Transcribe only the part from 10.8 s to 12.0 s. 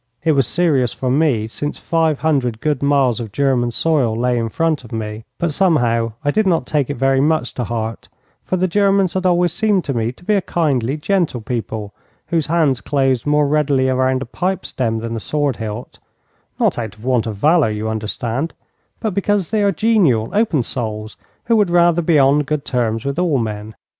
gentle people,